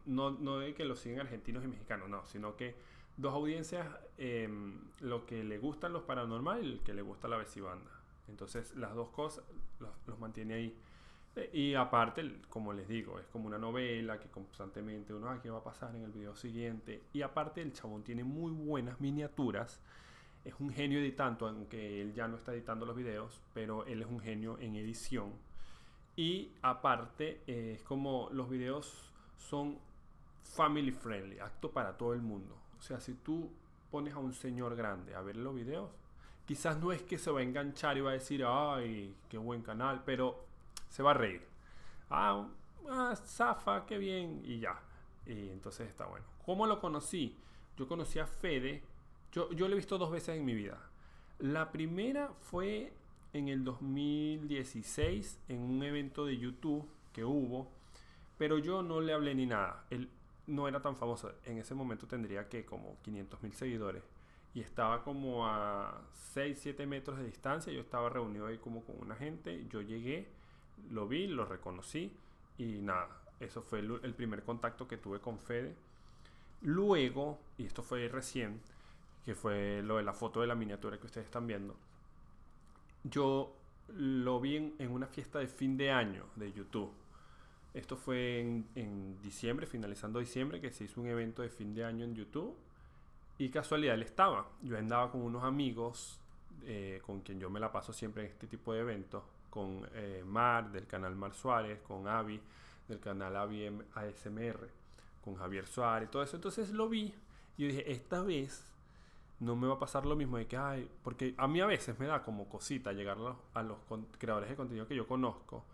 no, 0.06 0.30
no 0.30 0.58
de 0.58 0.74
que 0.74 0.84
lo 0.84 0.96
siguen 0.96 1.20
argentinos 1.20 1.64
y 1.64 1.68
mexicanos, 1.68 2.08
no, 2.08 2.24
sino 2.26 2.56
que 2.56 2.74
dos 3.16 3.34
audiencias, 3.34 3.86
em, 4.18 4.80
lo 5.00 5.26
que 5.26 5.44
le 5.44 5.58
gustan 5.58 5.92
los 5.92 6.02
paranormal 6.02 6.64
y 6.64 6.72
el 6.72 6.80
que 6.80 6.94
le 6.94 7.02
gusta 7.02 7.28
la 7.28 7.36
banda 7.36 7.90
Entonces 8.28 8.74
las 8.76 8.94
dos 8.94 9.10
cosas 9.10 9.44
los, 10.06 10.18
mantiene 10.18 10.54
ahí. 10.54 10.76
Eh, 11.36 11.50
y 11.52 11.74
aparte, 11.74 12.40
como 12.48 12.72
les 12.72 12.88
digo, 12.88 13.18
es 13.18 13.26
como 13.28 13.46
una 13.46 13.58
novela 13.58 14.18
que 14.18 14.28
constantemente 14.28 15.14
uno, 15.14 15.30
ah, 15.30 15.40
¿qué 15.42 15.50
va 15.50 15.58
a 15.58 15.64
pasar 15.64 15.94
en 15.94 16.02
el 16.02 16.12
video 16.12 16.34
siguiente? 16.34 17.02
Y 17.12 17.22
aparte 17.22 17.62
el 17.62 17.72
chabón 17.72 18.02
tiene 18.02 18.24
muy 18.24 18.52
buenas 18.52 19.00
miniaturas. 19.00 19.80
Es 20.44 20.54
un 20.58 20.70
genio 20.70 20.98
editando, 20.98 21.46
aunque 21.46 22.00
él 22.02 22.14
ya 22.14 22.28
no 22.28 22.36
está 22.36 22.52
editando 22.52 22.84
los 22.84 22.96
videos, 22.96 23.40
pero 23.54 23.86
él 23.86 24.02
es 24.02 24.08
un 24.08 24.20
genio 24.20 24.58
en 24.58 24.76
edición. 24.76 25.32
Y 26.16 26.52
aparte, 26.62 27.40
eh, 27.46 27.74
es 27.76 27.82
como 27.84 28.28
los 28.32 28.50
videos 28.50 29.11
son 29.48 29.78
family 30.42 30.90
friendly, 30.90 31.38
acto 31.38 31.70
para 31.70 31.96
todo 31.96 32.14
el 32.14 32.22
mundo. 32.22 32.56
O 32.78 32.82
sea, 32.82 33.00
si 33.00 33.14
tú 33.14 33.50
pones 33.90 34.14
a 34.14 34.18
un 34.18 34.32
señor 34.32 34.74
grande 34.76 35.14
a 35.14 35.20
ver 35.20 35.36
los 35.36 35.54
videos, 35.54 35.90
quizás 36.46 36.78
no 36.78 36.92
es 36.92 37.02
que 37.02 37.18
se 37.18 37.30
va 37.30 37.40
a 37.40 37.42
enganchar 37.42 37.96
y 37.96 38.00
va 38.00 38.10
a 38.10 38.14
decir, 38.14 38.44
ay, 38.46 39.14
qué 39.28 39.38
buen 39.38 39.62
canal, 39.62 40.02
pero 40.04 40.44
se 40.88 41.02
va 41.02 41.12
a 41.12 41.14
reír. 41.14 41.42
Ah, 42.10 42.48
ah 42.88 43.14
zafa, 43.16 43.86
qué 43.86 43.98
bien, 43.98 44.42
y 44.44 44.58
ya. 44.58 44.80
Y 45.26 45.50
entonces 45.50 45.88
está 45.88 46.06
bueno. 46.06 46.26
¿Cómo 46.44 46.66
lo 46.66 46.80
conocí? 46.80 47.36
Yo 47.76 47.86
conocí 47.86 48.18
a 48.18 48.26
Fede, 48.26 48.82
yo, 49.32 49.50
yo 49.52 49.68
lo 49.68 49.74
he 49.74 49.76
visto 49.76 49.98
dos 49.98 50.10
veces 50.10 50.36
en 50.36 50.44
mi 50.44 50.54
vida. 50.54 50.78
La 51.38 51.72
primera 51.72 52.32
fue 52.40 52.92
en 53.32 53.48
el 53.48 53.64
2016 53.64 55.38
en 55.48 55.60
un 55.60 55.82
evento 55.82 56.26
de 56.26 56.36
YouTube 56.36 56.86
que 57.12 57.24
hubo 57.24 57.70
pero 58.38 58.58
yo 58.58 58.82
no 58.82 59.00
le 59.00 59.12
hablé 59.12 59.34
ni 59.34 59.46
nada. 59.46 59.84
Él 59.90 60.08
no 60.46 60.68
era 60.68 60.80
tan 60.82 60.96
famoso. 60.96 61.32
En 61.44 61.58
ese 61.58 61.74
momento 61.74 62.06
tendría 62.06 62.48
que 62.48 62.64
como 62.64 62.96
500 63.02 63.42
mil 63.42 63.52
seguidores. 63.54 64.02
y 64.54 64.60
estaba 64.60 65.02
como 65.02 65.46
a 65.46 66.02
6, 66.34 66.58
7 66.60 66.86
metros 66.86 67.18
de 67.18 67.24
distancia. 67.24 67.72
Yo 67.72 67.80
estaba 67.80 68.10
reunido 68.10 68.46
ahí 68.46 68.58
como 68.58 68.82
con 68.84 68.96
una 69.00 69.14
gente. 69.16 69.66
Yo 69.70 69.80
llegué, 69.80 70.28
lo 70.90 71.08
vi, 71.08 71.26
lo 71.26 71.44
reconocí 71.46 72.12
y 72.58 72.80
nada, 72.80 73.08
eso 73.40 73.62
fue 73.62 73.80
el, 73.80 74.00
el 74.02 74.14
primer 74.14 74.42
contacto 74.44 74.86
que 74.86 74.96
tuve 74.96 75.20
con 75.20 75.38
Fede. 75.38 75.74
Luego, 76.62 77.38
y 77.58 77.64
esto 77.66 77.82
fue 77.82 78.08
recién, 78.08 78.60
que 79.24 79.34
fue 79.34 79.82
lo 79.82 79.96
de 79.96 80.02
la 80.02 80.12
foto 80.12 80.40
de 80.40 80.46
la 80.46 80.54
miniatura 80.54 80.98
que 80.98 81.06
ustedes 81.06 81.26
están 81.26 81.46
viendo, 81.46 81.76
yo 83.04 83.54
lo 83.88 84.40
vi 84.40 84.56
en, 84.56 84.90
una 84.90 85.06
fiesta 85.06 85.38
de 85.38 85.48
fin 85.48 85.76
de 85.76 85.90
año 85.90 86.24
de 86.36 86.52
YouTube. 86.52 86.92
Esto 87.74 87.96
fue 87.96 88.40
en, 88.40 89.22
diciembre, 89.22 89.66
finalizando 89.66 90.18
diciembre, 90.18 90.60
que 90.60 90.70
se 90.70 90.84
hizo 90.84 91.00
un 91.00 91.06
evento 91.06 91.42
de 91.42 91.48
fin 91.48 91.74
de 91.74 91.84
año 91.84 92.04
en 92.04 92.14
YouTube. 92.14 92.54
Y 93.38 93.48
casualidad, 93.48 93.94
él 93.94 94.02
estaba. 94.02 94.46
Yo 94.62 94.76
andaba 94.76 95.10
con 95.10 95.22
unos 95.22 95.42
amigos 95.42 96.18
eh, 96.64 97.00
con 97.04 97.20
quien 97.22 97.40
yo 97.40 97.50
me 97.50 97.58
la 97.58 97.72
paso 97.72 97.92
siempre 97.92 98.24
en 98.24 98.30
este 98.30 98.46
tipo 98.46 98.72
de 98.72 98.80
eventos. 98.80 99.22
Con 99.48 99.86
eh, 99.94 100.22
Mar, 100.26 100.70
del 100.70 100.86
canal 100.86 101.14
Mar 101.16 101.34
Suárez, 101.34 101.80
con 101.80 102.06
Avi, 102.08 102.40
del 102.88 103.00
canal 103.00 103.36
Avi 103.36 103.66
ASMR, 103.94 104.68
con 105.24 105.36
Javier 105.36 105.66
Suárez, 105.66 106.10
todo 106.10 106.22
eso. 106.22 106.36
Entonces 106.36 106.70
lo 106.70 106.88
vi 106.88 107.14
y 107.56 107.66
dije, 107.66 107.90
esta 107.92 108.22
vez 108.22 108.66
no 109.40 109.56
me 109.56 109.66
va 109.66 109.74
a 109.74 109.78
pasar 109.78 110.06
lo 110.06 110.16
mismo 110.16 110.36
de 110.36 110.46
que, 110.46 110.56
ay, 110.56 110.88
porque 111.02 111.34
a 111.36 111.48
mí 111.48 111.60
a 111.60 111.66
veces 111.66 111.98
me 111.98 112.06
da 112.06 112.22
como 112.22 112.48
cosita 112.48 112.92
llegar 112.92 113.18
a 113.54 113.62
los, 113.62 113.78
creadores 114.18 114.48
de 114.48 114.56
contenido 114.56 114.86
que 114.86 114.94
yo 114.94 115.06
conozco 115.06 115.64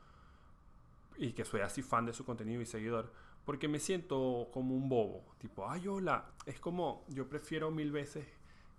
y 1.19 1.33
que 1.33 1.45
soy 1.45 1.61
así 1.61 1.83
fan 1.83 2.07
de 2.07 2.13
su 2.13 2.25
contenido 2.25 2.63
y 2.63 2.67
seguidor, 2.67 3.13
porque 3.45 3.69
me 3.69 3.81
siento 3.81 4.49
como 4.53 4.75
un 4.75 4.89
bobo, 4.89 5.25
tipo, 5.39 5.69
ay, 5.69 5.87
hola, 5.89 6.31
es 6.47 6.61
como, 6.61 7.05
yo 7.09 7.29
prefiero 7.29 7.71
mil 7.71 7.91
veces 7.91 8.27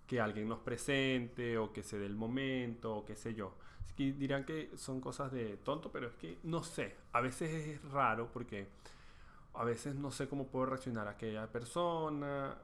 que 0.06 0.20
alguien 0.20 0.48
nos 0.48 0.58
presente 0.60 1.58
o 1.58 1.72
que 1.72 1.82
se 1.82 1.98
dé 1.98 2.06
el 2.06 2.16
momento 2.16 2.96
o 2.96 3.04
qué 3.04 3.14
sé 3.14 3.34
yo. 3.34 3.54
que 3.96 4.12
dirán 4.12 4.44
que 4.44 4.70
son 4.76 5.00
cosas 5.00 5.30
de 5.30 5.58
tonto, 5.58 5.92
pero 5.92 6.08
es 6.08 6.14
que 6.14 6.38
no 6.44 6.62
sé, 6.64 6.96
a 7.12 7.20
veces 7.20 7.50
es 7.68 7.92
raro 7.92 8.30
porque 8.32 8.68
a 9.54 9.64
veces 9.64 9.94
no 9.94 10.10
sé 10.10 10.28
cómo 10.28 10.46
puedo 10.46 10.66
reaccionar 10.66 11.06
a 11.08 11.12
aquella 11.12 11.46
persona, 11.48 12.56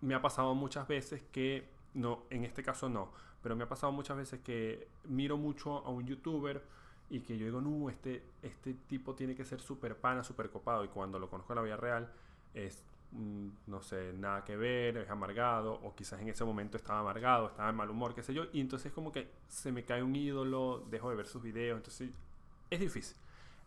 me 0.00 0.14
ha 0.14 0.22
pasado 0.22 0.54
muchas 0.54 0.88
veces 0.88 1.22
que, 1.32 1.68
no, 1.94 2.24
en 2.30 2.44
este 2.44 2.62
caso 2.62 2.88
no, 2.88 3.12
pero 3.42 3.54
me 3.54 3.64
ha 3.64 3.68
pasado 3.68 3.92
muchas 3.92 4.16
veces 4.16 4.40
que 4.40 4.88
miro 5.04 5.36
mucho 5.36 5.78
a 5.78 5.90
un 5.90 6.06
youtuber 6.06 6.62
y 7.10 7.20
que 7.20 7.36
yo 7.36 7.44
digo, 7.46 7.60
no, 7.60 7.90
este, 7.90 8.22
este 8.42 8.74
tipo 8.74 9.14
tiene 9.14 9.34
que 9.34 9.44
ser 9.44 9.60
súper 9.60 9.96
pana, 9.96 10.24
súper 10.24 10.50
copado. 10.50 10.84
Y 10.84 10.88
cuando 10.88 11.18
lo 11.18 11.28
conozco 11.28 11.52
en 11.52 11.56
la 11.56 11.62
vida 11.62 11.76
real, 11.76 12.10
es, 12.54 12.82
mm, 13.12 13.48
no 13.66 13.82
sé, 13.82 14.12
nada 14.14 14.44
que 14.44 14.56
ver, 14.56 14.96
es 14.96 15.10
amargado, 15.10 15.74
o 15.74 15.94
quizás 15.94 16.20
en 16.20 16.28
ese 16.28 16.44
momento 16.44 16.76
estaba 16.76 17.00
amargado, 17.00 17.48
estaba 17.48 17.68
en 17.68 17.76
mal 17.76 17.90
humor, 17.90 18.14
qué 18.14 18.22
sé 18.22 18.32
yo. 18.32 18.44
Y 18.52 18.60
entonces 18.60 18.92
como 18.92 19.12
que 19.12 19.30
se 19.48 19.72
me 19.72 19.84
cae 19.84 20.02
un 20.02 20.16
ídolo, 20.16 20.86
dejo 20.90 21.10
de 21.10 21.16
ver 21.16 21.26
sus 21.26 21.42
videos. 21.42 21.76
Entonces 21.76 22.10
es 22.70 22.80
difícil. 22.80 23.16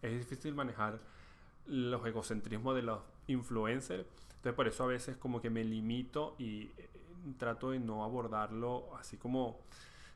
Es 0.02 0.18
difícil 0.18 0.56
manejar 0.56 1.00
los 1.68 2.06
egocentrismos 2.06 2.76
de 2.76 2.82
los 2.82 3.00
influencers 3.28 4.06
entonces 4.44 4.58
por 4.58 4.68
eso 4.68 4.84
a 4.84 4.88
veces 4.88 5.16
como 5.16 5.42
que 5.42 5.50
me 5.50 5.64
limito 5.64 6.36
y 6.38 6.64
eh, 6.78 6.90
trato 7.38 7.72
de 7.72 7.80
no 7.80 8.04
abordarlo 8.04 8.94
así 9.00 9.16
como... 9.16 9.62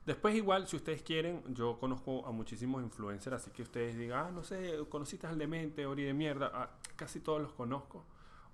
Después 0.07 0.33
igual, 0.35 0.65
si 0.67 0.77
ustedes 0.77 1.03
quieren, 1.03 1.43
yo 1.53 1.77
conozco 1.77 2.25
a 2.25 2.31
muchísimos 2.31 2.81
influencers, 2.81 3.35
así 3.35 3.51
que 3.51 3.61
ustedes 3.61 3.97
digan, 3.97 4.27
ah, 4.27 4.31
no 4.31 4.41
sé, 4.41 4.79
conociste 4.87 5.27
al 5.27 5.37
demente, 5.37 5.85
Ori 5.85 6.03
de 6.03 6.13
mierda, 6.13 6.49
ah, 6.53 6.69
casi 6.95 7.19
todos 7.19 7.41
los 7.41 7.51
conozco, 7.51 8.05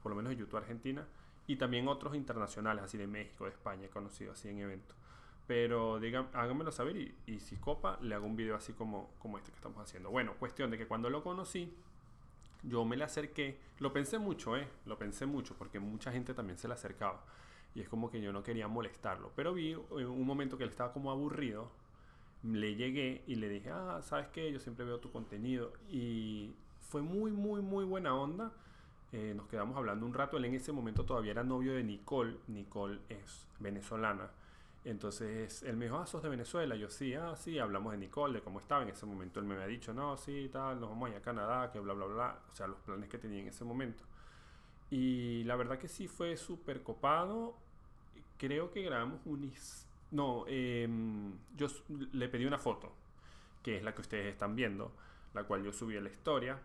por 0.01 0.09
lo 0.09 0.15
menos 0.15 0.31
de 0.31 0.37
YouTube 0.37 0.57
Argentina, 0.57 1.05
y 1.45 1.57
también 1.57 1.87
otros 1.87 2.15
internacionales, 2.15 2.83
así 2.83 2.97
de 2.97 3.05
México, 3.05 3.43
de 3.43 3.51
España, 3.51 3.85
he 3.85 3.89
conocido 3.89 4.31
así 4.31 4.49
en 4.49 4.61
eventos. 4.61 4.97
Pero 5.45 5.99
digan, 5.99 6.27
háganmelo 6.33 6.71
saber 6.71 6.97
y, 6.97 7.15
y, 7.27 7.39
si 7.39 7.55
copa, 7.57 7.99
le 8.01 8.15
hago 8.15 8.25
un 8.25 8.35
video 8.35 8.55
así 8.55 8.73
como, 8.73 9.11
como 9.19 9.37
este 9.37 9.51
que 9.51 9.57
estamos 9.57 9.79
haciendo. 9.79 10.09
Bueno, 10.09 10.33
cuestión 10.39 10.71
de 10.71 10.79
que 10.79 10.87
cuando 10.87 11.11
lo 11.11 11.21
conocí, 11.21 11.71
yo 12.63 12.83
me 12.83 12.97
le 12.97 13.03
acerqué, 13.03 13.59
lo 13.77 13.93
pensé 13.93 14.17
mucho, 14.17 14.57
¿eh? 14.57 14.67
Lo 14.87 14.97
pensé 14.97 15.27
mucho 15.27 15.53
porque 15.55 15.79
mucha 15.79 16.11
gente 16.11 16.33
también 16.33 16.57
se 16.57 16.67
le 16.67 16.73
acercaba. 16.73 17.23
Y 17.75 17.81
es 17.81 17.89
como 17.89 18.09
que 18.11 18.21
yo 18.21 18.31
no 18.31 18.43
quería 18.43 18.67
molestarlo. 18.67 19.31
Pero 19.35 19.53
vi 19.53 19.71
en 19.71 20.07
un 20.07 20.25
momento 20.25 20.57
que 20.57 20.63
él 20.63 20.69
estaba 20.69 20.93
como 20.93 21.11
aburrido. 21.11 21.71
Le 22.43 22.75
llegué 22.75 23.23
y 23.25 23.35
le 23.35 23.49
dije, 23.49 23.69
ah, 23.71 24.01
¿sabes 24.03 24.27
qué? 24.27 24.51
Yo 24.51 24.59
siempre 24.59 24.85
veo 24.85 24.99
tu 24.99 25.11
contenido. 25.11 25.73
Y 25.89 26.53
fue 26.81 27.01
muy, 27.01 27.31
muy, 27.31 27.61
muy 27.61 27.85
buena 27.85 28.15
onda. 28.15 28.51
Eh, 29.11 29.33
nos 29.35 29.47
quedamos 29.47 29.77
hablando 29.77 30.05
un 30.05 30.13
rato. 30.13 30.37
Él 30.37 30.45
en 30.45 30.55
ese 30.55 30.71
momento 30.71 31.05
todavía 31.05 31.31
era 31.31 31.43
novio 31.43 31.73
de 31.73 31.83
Nicole. 31.83 32.37
Nicole 32.47 32.99
es 33.09 33.47
venezolana. 33.59 34.29
Entonces 34.85 35.63
él 35.63 35.77
me 35.77 35.85
dijo, 35.85 35.97
ah, 35.97 36.05
sos 36.05 36.21
de 36.21 36.29
Venezuela. 36.29 36.75
Yo 36.75 36.89
sí, 36.89 37.13
ah, 37.13 37.35
sí, 37.35 37.57
hablamos 37.57 37.93
de 37.93 37.97
Nicole, 37.97 38.35
de 38.35 38.41
cómo 38.41 38.59
estaba. 38.59 38.83
En 38.83 38.89
ese 38.89 39.05
momento 39.05 39.39
él 39.39 39.45
me 39.45 39.55
había 39.55 39.67
dicho, 39.67 39.93
no, 39.93 40.17
sí, 40.17 40.49
tal, 40.51 40.79
nos 40.79 40.89
vamos 40.89 41.07
a 41.07 41.11
ir 41.13 41.17
a 41.17 41.21
Canadá, 41.21 41.71
que 41.71 41.79
bla, 41.79 41.93
bla, 41.93 42.05
bla. 42.05 42.39
O 42.51 42.55
sea, 42.55 42.67
los 42.67 42.79
planes 42.81 43.09
que 43.09 43.17
tenía 43.17 43.39
en 43.41 43.47
ese 43.47 43.63
momento. 43.63 44.03
Y 44.93 45.43
la 45.45 45.55
verdad 45.55 45.79
que 45.79 45.87
sí 45.87 46.07
fue 46.07 46.37
súper 46.37 46.83
copado. 46.83 47.55
Creo 48.37 48.71
que 48.71 48.83
grabamos 48.83 49.21
un... 49.25 49.51
No, 50.11 50.45
em, 50.47 51.33
yo 51.55 51.67
le 52.11 52.29
pedí 52.29 52.45
una 52.45 52.59
foto, 52.59 52.93
que 53.63 53.77
es 53.77 53.83
la 53.83 53.95
que 53.95 54.01
ustedes 54.01 54.27
están 54.27 54.55
viendo, 54.55 54.91
la 55.33 55.45
cual 55.45 55.63
yo 55.63 55.73
subí 55.73 55.97
a 55.97 56.01
la 56.01 56.09
historia. 56.09 56.59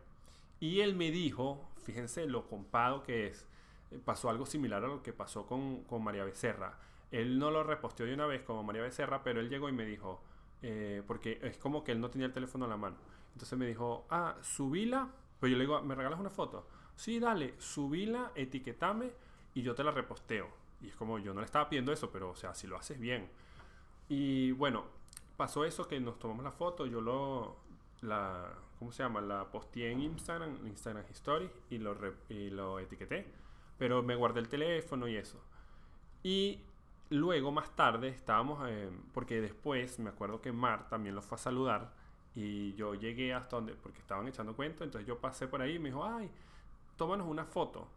Y 0.60 0.80
él 0.80 0.94
me 0.94 1.10
dijo, 1.10 1.70
fíjense 1.84 2.26
lo 2.26 2.46
compado 2.46 3.02
que 3.02 3.28
es, 3.28 3.46
eh, 3.90 3.98
pasó 4.04 4.28
algo 4.28 4.44
similar 4.44 4.84
a 4.84 4.88
lo 4.88 5.02
que 5.02 5.14
pasó 5.14 5.46
con, 5.46 5.84
con 5.84 6.04
María 6.04 6.24
Becerra 6.24 6.78
él 7.10 7.38
no 7.38 7.50
lo 7.50 7.62
reposteó 7.62 8.06
de 8.06 8.14
una 8.14 8.26
vez 8.26 8.42
como 8.42 8.62
María 8.62 8.82
Becerra, 8.82 9.22
pero 9.22 9.40
él 9.40 9.48
llegó 9.48 9.68
y 9.68 9.72
me 9.72 9.84
dijo, 9.84 10.22
eh, 10.62 11.02
porque 11.06 11.38
es 11.42 11.56
como 11.56 11.84
que 11.84 11.92
él 11.92 12.00
no 12.00 12.10
tenía 12.10 12.26
el 12.26 12.32
teléfono 12.32 12.66
a 12.66 12.68
la 12.68 12.76
mano. 12.76 12.96
Entonces 13.32 13.58
me 13.58 13.66
dijo, 13.66 14.06
ah, 14.10 14.36
subíla. 14.42 15.08
Pues 15.40 15.50
yo 15.50 15.58
le 15.58 15.64
digo, 15.64 15.80
¿me 15.82 15.94
regalas 15.94 16.18
una 16.20 16.30
foto? 16.30 16.66
Sí, 16.98 17.20
dale, 17.20 17.54
subíla, 17.58 18.32
etiquetame 18.34 19.12
y 19.54 19.62
yo 19.62 19.72
te 19.72 19.84
la 19.84 19.92
reposteo. 19.92 20.48
Y 20.80 20.88
es 20.88 20.96
como, 20.96 21.20
yo 21.20 21.32
no 21.32 21.38
le 21.38 21.46
estaba 21.46 21.68
pidiendo 21.68 21.92
eso, 21.92 22.10
pero 22.10 22.30
o 22.30 22.34
sea, 22.34 22.54
si 22.54 22.66
lo 22.66 22.76
haces 22.76 22.98
bien. 22.98 23.28
Y 24.08 24.50
bueno, 24.50 24.84
pasó 25.36 25.64
eso 25.64 25.86
que 25.86 26.00
nos 26.00 26.18
tomamos 26.18 26.42
la 26.42 26.50
foto, 26.50 26.86
yo 26.86 27.00
lo, 27.00 27.56
la, 28.00 28.52
¿cómo 28.80 28.90
se 28.90 29.04
llama? 29.04 29.20
La 29.20 29.44
posteé 29.44 29.92
en 29.92 30.00
Instagram, 30.00 30.66
Instagram 30.66 31.04
Stories 31.10 31.52
y 31.70 31.78
lo, 31.78 31.96
y 32.30 32.50
lo 32.50 32.80
etiqueté. 32.80 33.28
Pero 33.78 34.02
me 34.02 34.16
guardé 34.16 34.40
el 34.40 34.48
teléfono 34.48 35.06
y 35.06 35.14
eso. 35.14 35.40
Y 36.24 36.58
luego, 37.10 37.52
más 37.52 37.76
tarde, 37.76 38.08
estábamos, 38.08 38.58
eh, 38.68 38.90
porque 39.14 39.40
después 39.40 40.00
me 40.00 40.10
acuerdo 40.10 40.42
que 40.42 40.50
Mar 40.50 40.88
también 40.88 41.14
lo 41.14 41.22
fue 41.22 41.36
a 41.36 41.38
saludar 41.38 41.92
y 42.34 42.74
yo 42.74 42.94
llegué 42.96 43.34
hasta 43.34 43.54
donde, 43.54 43.74
porque 43.74 44.00
estaban 44.00 44.26
echando 44.26 44.56
cuento, 44.56 44.82
entonces 44.82 45.06
yo 45.06 45.20
pasé 45.20 45.46
por 45.46 45.62
ahí 45.62 45.76
y 45.76 45.78
me 45.78 45.90
dijo, 45.90 46.04
ay, 46.04 46.28
tómanos 46.98 47.26
una 47.26 47.46
foto. 47.46 47.88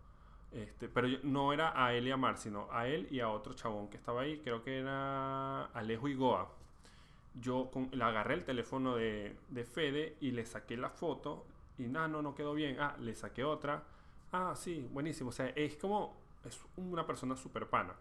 Este, 0.53 0.87
pero 0.87 1.07
no 1.23 1.51
era 1.53 1.73
a 1.81 1.93
él 1.93 2.07
y 2.07 2.11
a 2.11 2.17
Mar, 2.17 2.37
sino 2.37 2.67
a 2.71 2.87
él 2.87 3.07
y 3.11 3.19
a 3.19 3.29
otro 3.29 3.53
chabón 3.53 3.89
que 3.89 3.97
estaba 3.97 4.21
ahí, 4.21 4.39
creo 4.39 4.63
que 4.63 4.79
era 4.79 5.65
Alejo 5.65 6.07
y 6.07 6.15
Goa. 6.15 6.49
Yo 7.33 7.69
le 7.91 8.03
agarré 8.03 8.35
el 8.35 8.45
teléfono 8.45 8.95
de, 8.95 9.37
de 9.49 9.63
Fede 9.65 10.17
y 10.21 10.31
le 10.31 10.45
saqué 10.45 10.77
la 10.77 10.89
foto 10.89 11.45
y 11.77 11.87
nada, 11.87 12.07
no, 12.07 12.21
no 12.21 12.35
quedó 12.35 12.53
bien. 12.53 12.77
Ah, 12.79 12.95
le 12.99 13.15
saqué 13.15 13.43
otra. 13.43 13.83
Ah, 14.31 14.53
sí, 14.55 14.87
buenísimo. 14.91 15.29
O 15.29 15.33
sea, 15.33 15.47
es 15.49 15.75
como, 15.77 16.15
es 16.45 16.59
una 16.77 17.05
persona 17.05 17.35
súper 17.35 17.67
pana. 17.67 17.95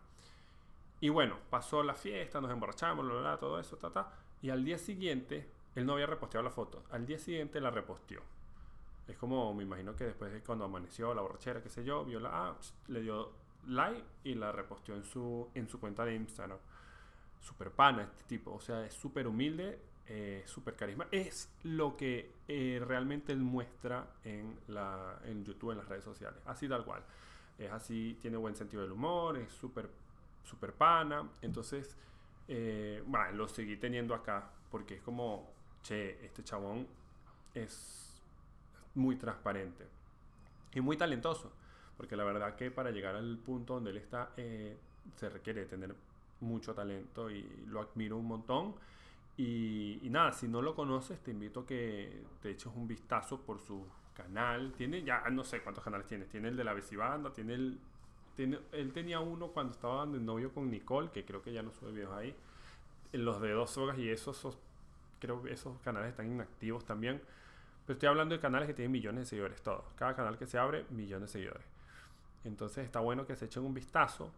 Y 1.01 1.09
bueno, 1.09 1.39
pasó 1.49 1.83
la 1.83 1.95
fiesta, 1.95 2.41
nos 2.41 2.51
emborrachamos, 2.51 3.07
todo 3.41 3.59
eso, 3.59 3.77
ta, 3.79 3.91
ta. 3.91 4.13
Y 4.43 4.51
al 4.51 4.65
día 4.65 4.77
siguiente, 4.77 5.49
él 5.75 5.87
no 5.87 5.95
había 5.95 6.07
reposteado 6.07 6.45
la 6.45 6.51
foto. 6.51 6.83
Al 6.91 7.07
día 7.07 7.19
siguiente 7.19 7.61
la 7.61 7.71
reposteó. 7.71 8.21
Es 9.11 9.19
como, 9.19 9.53
me 9.53 9.65
imagino 9.65 9.97
que 9.97 10.05
después 10.05 10.33
de 10.33 10.41
cuando 10.41 10.65
amaneció 10.65 11.13
la 11.15 11.23
borrachera, 11.23 11.63
qué 11.63 11.69
sé 11.69 11.85
yo, 11.85 12.05
vio 12.05 12.21
la, 12.21 12.31
ah, 12.33 12.57
le 12.89 13.03
dio 13.03 13.33
like 13.67 14.05
y 14.25 14.35
la 14.35 14.53
reposteó 14.53 14.95
en 14.95 15.03
su, 15.03 15.49
en 15.55 15.69
su 15.69 15.81
cuenta 15.81 16.05
de 16.05 16.15
Instagram. 16.15 16.59
Super 17.41 17.71
pana 17.73 18.03
este 18.03 18.25
tipo, 18.25 18.53
o 18.53 18.61
sea, 18.61 18.85
es 18.85 18.95
súper 18.95 19.27
humilde, 19.27 19.81
eh, 20.07 20.45
súper 20.47 20.77
carisma. 20.77 21.09
Es 21.11 21.51
lo 21.65 21.97
que 21.97 22.33
eh, 22.47 22.81
realmente 22.87 23.33
él 23.33 23.41
muestra 23.41 24.07
en, 24.23 24.59
la, 24.69 25.19
en 25.25 25.45
YouTube, 25.45 25.73
en 25.73 25.79
las 25.79 25.89
redes 25.89 26.05
sociales. 26.05 26.41
Así 26.47 26.69
tal 26.69 26.85
cual. 26.85 27.03
Es 27.59 27.71
así, 27.73 28.17
tiene 28.21 28.37
buen 28.37 28.55
sentido 28.55 28.83
del 28.83 28.93
humor, 28.93 29.39
es 29.39 29.53
súper 29.53 29.91
super 30.45 30.73
pana. 30.73 31.29
Entonces, 31.43 31.97
eh, 32.49 33.03
bueno, 33.07 33.33
lo 33.33 33.49
seguí 33.49 33.77
teniendo 33.77 34.15
acá 34.15 34.51
porque 34.71 34.97
es 34.97 35.03
como, 35.03 35.53
che, 35.83 36.25
este 36.25 36.45
chabón 36.45 36.87
es 37.55 38.10
muy 38.95 39.17
transparente 39.17 39.87
y 40.75 40.81
muy 40.81 40.97
talentoso. 40.97 41.53
Porque 41.97 42.17
la 42.17 42.25
verdad 42.25 42.57
que 42.57 42.71
para 42.71 42.91
llegar 42.91 43.15
al 43.15 43.37
punto 43.39 43.75
donde 43.75 43.91
él 43.91 43.99
está, 43.99 44.31
eh, 44.37 44.77
se 45.17 45.29
requiere 45.29 45.67
tener 45.67 45.95
mucho 46.41 46.75
talento 46.75 47.31
y 47.31 47.43
lo 47.67 47.81
admiro 47.81 48.17
un 48.17 48.27
montón. 48.27 48.75
Y, 49.37 50.01
y, 50.03 50.11
nada, 50.11 50.33
si 50.33 50.49
no 50.49 50.63
lo 50.63 50.75
conoces, 50.75 51.21
te 51.21 51.31
invito 51.31 51.61
a 51.61 51.67
que 51.67 52.25
te 52.43 52.51
eches 52.51 52.73
un 52.75 52.89
vistazo 52.89 53.41
por 53.41 53.61
su 53.61 53.87
canal. 54.15 54.73
Tiene 54.77 55.03
ya, 55.03 55.23
no 55.31 55.45
sé 55.45 55.63
cuántos 55.63 55.85
canales 55.85 56.07
tiene. 56.07 56.25
Tiene 56.25 56.49
el 56.49 56.57
de 56.57 56.65
la 56.65 56.73
Besibanda, 56.73 57.33
tiene 57.33 57.55
el 57.55 57.79
él 58.45 58.93
tenía 58.93 59.21
uno 59.21 59.49
cuando 59.49 59.73
estaba 59.73 60.07
de 60.07 60.19
novio 60.19 60.53
con 60.53 60.71
Nicole, 60.71 61.11
que 61.11 61.25
creo 61.25 61.43
que 61.43 61.53
ya 61.53 61.63
no 61.63 61.73
sube 61.73 61.93
videos 61.93 62.13
ahí. 62.15 62.35
Los 63.13 63.41
de 63.41 63.51
dos 63.51 63.77
horas 63.77 63.99
y 63.99 64.09
esos, 64.09 64.59
creo 65.19 65.43
que 65.43 65.53
esos 65.53 65.79
canales 65.81 66.11
están 66.11 66.31
inactivos 66.31 66.85
también. 66.85 67.21
Pero 67.91 67.97
estoy 67.97 68.09
hablando 68.09 68.37
de 68.37 68.41
canales 68.41 68.69
que 68.69 68.75
tienen 68.75 68.93
millones 68.93 69.25
de 69.25 69.27
seguidores, 69.27 69.63
todos. 69.63 69.83
Cada 69.97 70.15
canal 70.15 70.39
que 70.39 70.47
se 70.47 70.57
abre, 70.57 70.87
millones 70.91 71.33
de 71.33 71.41
seguidores. 71.41 71.67
Entonces 72.45 72.85
está 72.85 73.01
bueno 73.01 73.27
que 73.27 73.35
se 73.35 73.47
echen 73.47 73.65
un 73.65 73.75
vistazo, 73.75 74.31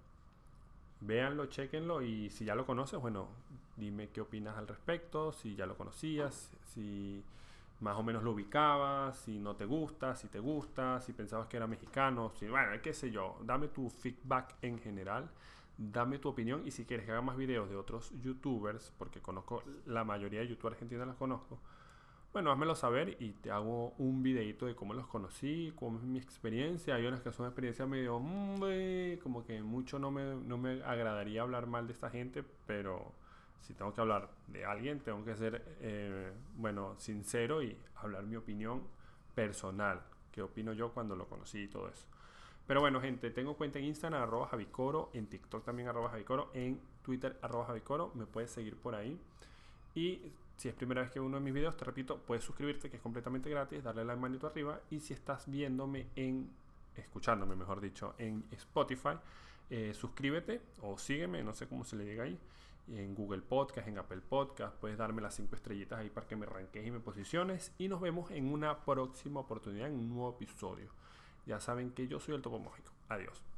véanlo, 1.03 1.45
chequenlo 1.45 2.01
y 2.01 2.31
si 2.31 2.47
ya 2.47 2.55
lo 2.55 2.65
conoces, 2.65 2.99
bueno, 2.99 3.29
dime 3.77 4.09
qué 4.09 4.23
opinas 4.23 4.57
al 4.57 4.67
respecto, 4.67 5.35
si 5.35 5.55
ya 5.55 5.67
lo 5.67 5.77
conocías, 5.77 6.51
si 6.65 7.23
más 7.81 7.95
o 7.99 8.03
menos 8.03 8.23
lo 8.23 8.31
ubicabas, 8.31 9.19
si 9.19 9.39
no 9.39 9.55
te 9.55 9.67
gusta, 9.67 10.17
si 10.17 10.29
te 10.29 10.39
gusta, 10.39 10.99
si 11.03 11.13
pensabas 11.13 11.47
que 11.49 11.59
era 11.59 11.67
mexicano, 11.67 12.33
si, 12.39 12.49
bueno, 12.49 12.71
qué 12.83 12.95
sé 12.95 13.11
yo, 13.11 13.37
dame 13.43 13.69
tu 13.69 13.91
feedback 13.91 14.55
en 14.63 14.79
general, 14.79 15.29
dame 15.77 16.19
tu 16.19 16.31
opinión 16.31 16.67
y 16.67 16.71
si 16.71 16.87
quieres 16.87 17.05
que 17.05 17.13
haga 17.13 17.21
más 17.21 17.37
videos 17.37 17.69
de 17.69 17.77
otros 17.77 18.15
youtubers, 18.23 18.95
porque 18.97 19.21
conozco 19.21 19.63
la 19.85 20.05
mayoría 20.05 20.41
de 20.41 20.49
youtubers 20.49 20.77
argentinos 20.77 21.07
los 21.07 21.17
conozco, 21.17 21.59
bueno, 22.33 22.51
házmelo 22.51 22.75
saber 22.75 23.17
y 23.21 23.33
te 23.33 23.51
hago 23.51 23.93
un 23.99 24.23
videito 24.23 24.67
de 24.67 24.75
cómo 24.75 24.95
los 24.95 25.07
conocí, 25.07 25.73
cómo 25.77 25.99
es 25.99 26.05
mi 26.05 26.19
experiencia. 26.19 26.95
Hay 26.95 27.07
unas 27.07 27.21
que 27.21 27.31
son 27.31 27.47
experiencias 27.47 27.87
medio, 27.87 28.19
mm, 28.19 29.19
como 29.23 29.45
que 29.45 29.63
mucho 29.63 29.99
no 29.99 30.11
me, 30.11 30.35
no 30.37 30.57
me 30.57 30.83
agradaría 30.83 31.43
hablar 31.43 31.67
mal 31.67 31.87
de 31.87 31.93
esta 31.93 32.09
gente, 32.09 32.43
pero 32.67 33.13
si 33.61 33.75
tengo 33.75 33.93
que 33.93 34.01
hablar 34.01 34.31
de 34.49 34.65
alguien, 34.65 35.01
tengo 35.01 35.25
que 35.25 35.37
ser, 35.37 35.63
eh, 35.81 36.33
bueno, 36.57 36.95
sincero 36.99 37.63
y 37.63 37.77
hablar 37.97 38.25
mi 38.25 38.37
opinión 38.37 38.83
personal. 39.35 40.01
¿Qué 40.33 40.41
opino 40.43 40.73
yo 40.73 40.91
cuando 40.93 41.15
lo 41.15 41.27
conocí 41.29 41.65
y 41.65 41.69
todo 41.69 41.89
eso? 41.89 42.07
Pero 42.67 42.81
bueno, 42.81 43.01
gente, 43.01 43.31
tengo 43.31 43.55
cuenta 43.57 43.79
en 43.79 43.87
Instagram, 43.87 44.23
arroba 44.23 44.47
Javicoro, 44.49 45.11
en 45.13 45.27
TikTok 45.27 45.65
también, 45.65 45.89
arroba 45.89 46.09
Javicoro, 46.11 46.51
en 46.55 46.81
Twitter, 47.03 47.39
arroba 47.43 47.67
Javicoro, 47.67 48.11
me 48.15 48.25
puedes 48.25 48.51
seguir 48.51 48.77
por 48.77 48.95
ahí. 48.95 49.19
Y 49.95 50.33
si 50.63 50.69
es 50.69 50.77
primera 50.77 51.03
vez 51.03 51.11
que 51.11 51.19
uno 51.19 51.39
de 51.39 51.43
mis 51.43 51.53
videos, 51.53 51.77
te 51.77 51.85
repito, 51.85 52.19
puedes 52.19 52.45
suscribirte, 52.45 52.89
que 52.89 52.97
es 52.97 53.03
completamente 53.03 53.51
gratis, 53.51 53.83
darle 53.83 54.05
la 54.05 54.15
manito 54.15 54.47
arriba. 54.47 54.81
Y 54.91 55.01
si 55.01 55.13
estás 55.13 55.51
viéndome 55.51 56.07
en, 56.15 56.49
escuchándome 56.95 57.57
mejor 57.57 57.81
dicho, 57.81 58.15
en 58.17 58.45
Spotify, 58.53 59.19
eh, 59.71 59.93
suscríbete 59.93 60.61
o 60.83 60.97
sígueme, 60.99 61.43
no 61.43 61.53
sé 61.53 61.67
cómo 61.67 61.85
se 61.85 61.97
le 61.97 62.05
diga 62.05 62.23
ahí, 62.23 62.39
en 62.87 63.13
Google 63.13 63.43
Podcast, 63.43 63.89
en 63.89 63.99
Apple 63.99 64.21
Podcast, 64.21 64.77
puedes 64.77 64.97
darme 64.97 65.21
las 65.21 65.35
cinco 65.35 65.57
estrellitas 65.57 65.99
ahí 65.99 66.11
para 66.11 66.29
que 66.29 66.37
me 66.37 66.47
ranques 66.47 66.87
y 66.87 66.93
me 66.93 67.01
posiciones. 67.01 67.73
Y 67.79 67.89
nos 67.89 68.01
vemos 68.01 68.31
en 68.31 68.53
una 68.53 68.85
próxima 68.85 69.41
oportunidad, 69.41 69.89
en 69.89 69.95
un 69.95 70.11
nuevo 70.11 70.31
episodio. 70.31 70.93
Ya 71.45 71.59
saben 71.59 71.91
que 71.91 72.07
yo 72.07 72.21
soy 72.21 72.37
el 72.37 72.43
Topo 72.43 72.61
Mágico. 72.61 72.93
Adiós. 73.09 73.52